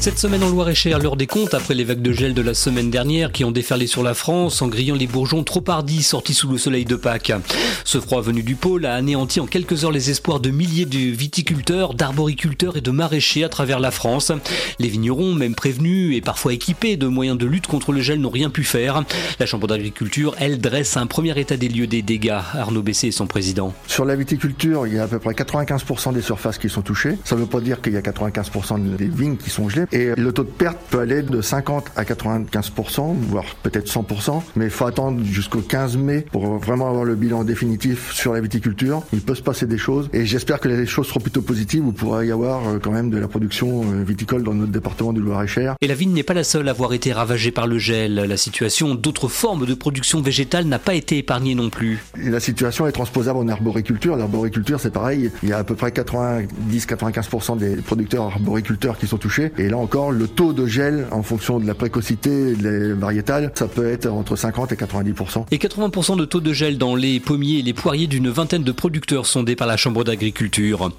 [0.00, 2.90] Cette semaine en Loire-et-Cher, l'heure des comptes après les vagues de gel de la semaine
[2.90, 6.48] dernière qui ont déferlé sur la France en grillant les bourgeons trop hardis sortis sous
[6.48, 7.32] le soleil de Pâques.
[7.84, 10.98] Ce froid venu du pôle a anéanti en quelques heures les espoirs de milliers de
[10.98, 14.30] viticulteurs, d'arboriculteurs et de maraîchers à travers la France.
[14.78, 18.30] Les vignerons, même prévenus et parfois équipés de moyens de lutte contre le gel, n'ont
[18.30, 19.02] rien pu faire.
[19.40, 22.38] La Chambre d'agriculture, elle, dresse un premier état des lieux des dégâts.
[22.54, 23.74] Arnaud Bessé est son président.
[23.86, 27.18] Sur la viticulture, il y a à peu près 95% des surfaces qui sont touchées.
[27.24, 29.75] Ça ne veut pas dire qu'il y a 95% des vignes qui sont gelées.
[29.92, 34.42] Et le taux de perte peut aller de 50 à 95%, voire peut-être 100%.
[34.56, 38.40] Mais il faut attendre jusqu'au 15 mai pour vraiment avoir le bilan définitif sur la
[38.40, 39.02] viticulture.
[39.12, 40.08] Il peut se passer des choses.
[40.12, 41.82] Et j'espère que les choses seront plutôt positives.
[41.82, 45.12] Vous pourra y avoir euh, quand même de la production euh, viticole dans notre département
[45.12, 45.76] du Loir-et-Cher.
[45.80, 48.14] Et la vigne n'est pas la seule à avoir été ravagée par le gel.
[48.14, 52.02] La situation d'autres formes de production végétale n'a pas été épargnée non plus.
[52.16, 54.16] La situation est transposable en arboriculture.
[54.16, 55.30] L'arboriculture, c'est pareil.
[55.42, 59.52] Il y a à peu près 90-95% des producteurs arboriculteurs qui sont touchés.
[59.58, 63.68] Et là encore, le taux de gel, en fonction de la précocité des variétales, ça
[63.68, 65.46] peut être entre 50 et 90%.
[65.50, 68.72] Et 80% de taux de gel dans les pommiers et les poiriers d'une vingtaine de
[68.72, 70.90] producteurs sondés par la Chambre d'agriculture.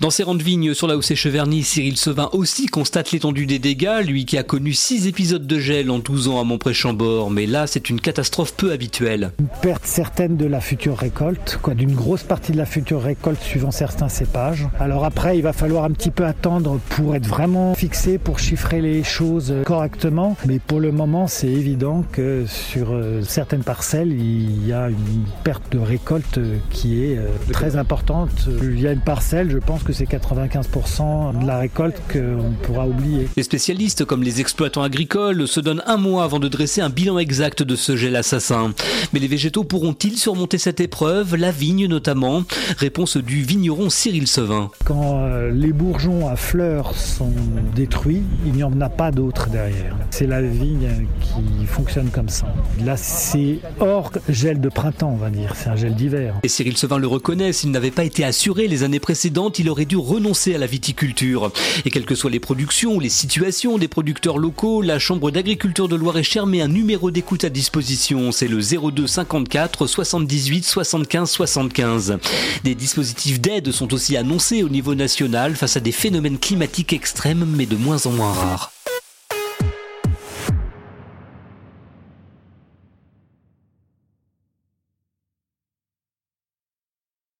[0.00, 3.58] Dans ses rangs de vignes sur la hausse Cheverny, Cyril Sevin aussi constate l'étendue des
[3.58, 7.30] dégâts, lui qui a connu 6 épisodes de gel en 12 ans à Montpré-Chambord.
[7.30, 9.32] Mais là, c'est une catastrophe peu habituelle.
[9.38, 13.70] Une perte certaine de la future récolte, d'une grosse partie de la future récolte suivant
[13.70, 14.68] certains cépages.
[14.78, 18.80] Alors après, il va falloir un petit peu attendre pour être vraiment fixé pour chiffrer
[18.80, 20.36] les choses correctement.
[20.46, 25.24] Mais pour le moment, c'est évident que sur euh, certaines parcelles, il y a une
[25.44, 26.40] perte de récolte
[26.70, 28.48] qui est euh, très importante.
[28.62, 32.86] Il y a une parcelle, je pense que c'est 95% de la récolte qu'on pourra
[32.86, 33.28] oublier.
[33.36, 37.18] Les spécialistes, comme les exploitants agricoles, se donnent un mois avant de dresser un bilan
[37.18, 38.72] exact de ce gel assassin.
[39.12, 41.36] Mais les végétaux pourront-ils surmonter cette épreuve?
[41.36, 42.44] La vigne notamment
[42.78, 44.70] Réponse du vigneron Cyril Sevin.
[44.84, 47.32] Quand euh, les bourgeons à fleurs sont
[47.74, 49.96] détruits, il n'y en a pas d'autre derrière.
[50.10, 52.46] C'est la vigne qui fonctionne comme ça.
[52.84, 55.54] Là, c'est hors gel de printemps, on va dire.
[55.56, 56.34] C'est un gel d'hiver.
[56.42, 59.84] Et Cyril Sevin le reconnaît, s'il n'avait pas été assuré les années précédentes, il aurait
[59.84, 61.52] dû renoncer à la viticulture.
[61.84, 65.88] Et quelles que soient les productions ou les situations des producteurs locaux, la Chambre d'agriculture
[65.88, 68.32] de Loire-et-Cher met un numéro d'écoute à disposition.
[68.32, 72.18] C'est le 02 54 78 75 75.
[72.64, 77.46] Des dispositifs d'aide sont aussi annoncés au niveau national face à des phénomènes climatiques extrêmes,
[77.56, 78.75] mais de moins en moins rare.